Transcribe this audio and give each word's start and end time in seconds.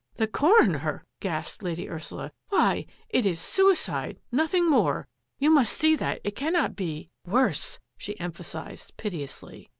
"The 0.15 0.25
coroner!" 0.25 1.05
gasped 1.19 1.61
Lady 1.61 1.87
Ursula." 1.87 2.31
Why, 2.49 2.87
it 3.07 3.23
is 3.23 3.39
suicide— 3.39 4.19
nothing 4.41 4.67
more. 4.67 5.07
You 5.37 5.51
must 5.51 5.77
see 5.77 5.95
that 5.95 6.21
it 6.23 6.35
cannot 6.35 6.75
be— 6.75 7.11
worse^^^ 7.29 7.77
she 7.99 8.19
emphasised, 8.19 8.97
piteously. 8.97 9.69